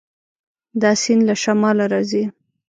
دا 0.81 0.91
سیند 1.01 1.21
له 1.29 1.35
شماله 1.43 1.85
راځي. 1.93 2.23